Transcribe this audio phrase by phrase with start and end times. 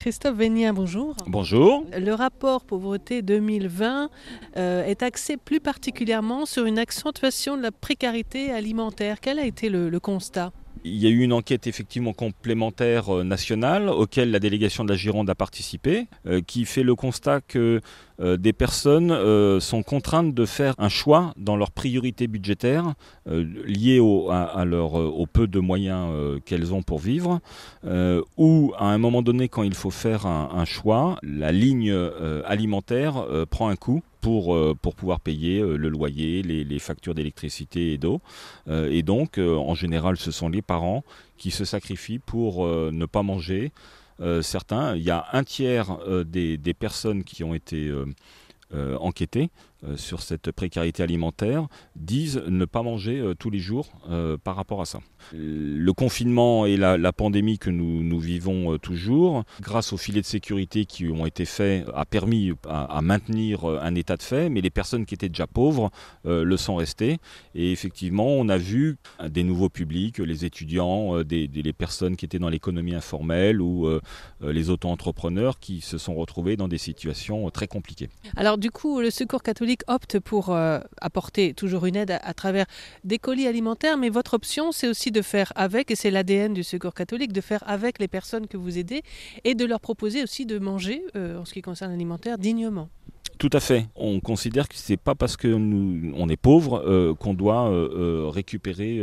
[0.00, 1.14] Christophe Vénien, bonjour.
[1.26, 1.84] Bonjour.
[1.92, 4.08] Le rapport pauvreté 2020
[4.56, 9.20] euh, est axé plus particulièrement sur une accentuation de la précarité alimentaire.
[9.20, 10.52] Quel a été le, le constat?
[10.84, 14.96] Il y a eu une enquête effectivement complémentaire euh, nationale auquel la délégation de la
[14.96, 17.82] Gironde a participé, euh, qui fait le constat que
[18.20, 19.10] euh, des personnes
[19.60, 22.94] sont contraintes de faire un choix dans leurs priorités budgétaires
[23.26, 24.30] liées au,
[25.32, 27.40] peu de moyens qu'elles ont pour vivre,
[28.36, 31.92] ou à un moment donné quand il faut faire un, choix, la ligne
[32.44, 37.92] alimentaire prend un coup pour, euh, pour pouvoir payer euh, le loyer, les, factures d'électricité
[37.92, 38.20] et d'eau.
[38.68, 41.04] Euh, et donc, en général, ce sont les parents
[41.36, 43.72] qui se sacrifient pour ne pas manger.
[44.42, 47.90] Certains, il y a un tiers des, des, personnes qui ont été
[48.72, 49.50] enquêtées
[49.96, 51.66] sur cette précarité alimentaire
[51.96, 53.90] disent ne pas manger tous les jours
[54.44, 55.00] par rapport à ça
[55.32, 60.84] le confinement et la, pandémie que nous, vivons euh, toujours, grâce aux filets de sécurité
[60.84, 64.70] qui ont été faits, a permis à, maintenir euh, un état de fait, mais les
[64.70, 65.90] personnes qui étaient déjà pauvres
[66.26, 67.18] euh, le sont restées.
[67.54, 68.96] Et effectivement, on a vu
[69.28, 73.88] des nouveaux publics, les étudiants, les personnes qui étaient dans l'économie informelle ou
[74.40, 78.08] les auto-entrepreneurs qui se sont retrouvés dans des situations très compliquées.
[78.60, 80.56] Du coup, le Secours catholique opte pour
[81.00, 82.66] apporter toujours une aide à, à travers
[83.04, 86.62] des colis alimentaires, mais votre option, c'est aussi de faire avec, et c'est l'ADN du
[86.62, 89.02] Secours catholique, de faire avec les personnes que vous aidez
[89.44, 92.88] et de leur proposer aussi de manger, euh, en ce qui concerne l'alimentaire, dignement.
[93.40, 93.86] Tout à fait.
[93.96, 97.88] On considère que c'est pas parce que nous on est pauvre euh, qu'on doit euh,
[98.26, 99.02] euh, récupérer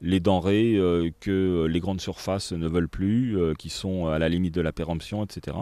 [0.00, 0.76] les denrées
[1.20, 5.24] que les grandes surfaces ne veulent plus, qui sont à la limite de la péremption,
[5.24, 5.56] etc.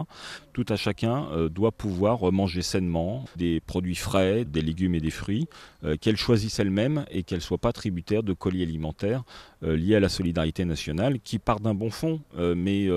[0.53, 5.47] Tout à chacun doit pouvoir manger sainement des produits frais, des légumes et des fruits,
[6.01, 9.23] qu'elle choisisse elle-même et qu'elle soit pas tributaire de colis alimentaires
[9.61, 12.89] liés à la solidarité nationale, qui part d'un bon fond, mais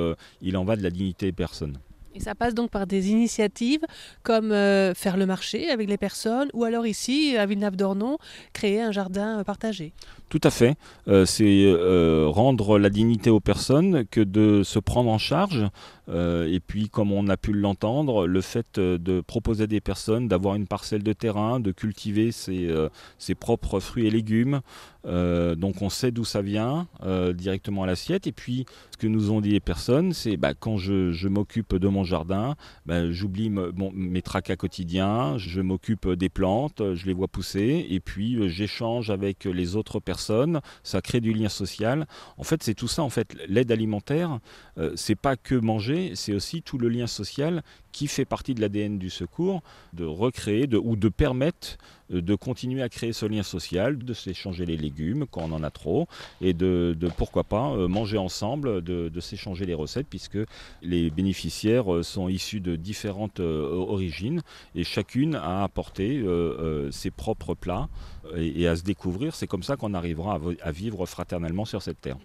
[0.42, 1.78] il en va de la dignité des personnes.
[2.20, 3.80] Ça passe donc par des initiatives
[4.22, 8.18] comme euh, faire le marché avec les personnes ou alors ici, à Villeneuve-d'Ornon,
[8.52, 9.92] créer un jardin partagé.
[10.28, 10.76] Tout à fait.
[11.06, 15.64] Euh, c'est euh, rendre la dignité aux personnes que de se prendre en charge.
[16.10, 20.54] et puis, comme on a pu l'entendre, le fait de proposer à des personnes d'avoir
[20.54, 24.60] une parcelle de terrain, de cultiver ses, propres fruits et légumes.
[25.04, 26.86] donc, on sait d'où ça vient
[27.34, 28.26] directement à l'assiette.
[28.26, 31.76] Et puis, ce que nous ont dit les personnes, c'est bah, quand je, je m'occupe
[31.76, 37.28] de mon jardin, ben, j'oublie mes tracas quotidiens, je m'occupe des plantes, je les vois
[37.28, 42.06] pousser, et puis euh, j'échange avec les autres personnes, ça crée du lien social.
[42.36, 43.02] En fait, c'est tout ça.
[43.02, 44.40] En fait, l'aide alimentaire,
[44.78, 47.62] euh, c'est pas que manger, c'est aussi tout le lien social
[47.98, 49.60] qui fait partie de l'ADN du secours,
[49.92, 51.78] de recréer ou de permettre
[52.12, 55.64] euh, de continuer à créer ce lien social, de s'échanger les légumes quand on en
[55.64, 56.06] a trop,
[56.40, 60.38] et de, pourquoi pas manger ensemble, de, de s'échanger les recettes, puisque
[60.82, 64.42] les bénéficiaires euh, sont issus de différentes euh, origines
[64.74, 67.88] et chacune a apporté euh, ses propres plats
[68.36, 69.34] et, à se découvrir.
[69.34, 72.18] C'est comme ça qu'on arrivera à vivre fraternellement sur cette terre.